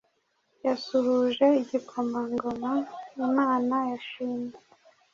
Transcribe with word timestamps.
Yasuhuje 0.65 1.45
-igikomangomaImana 1.55 3.55
yashimye 3.91 4.55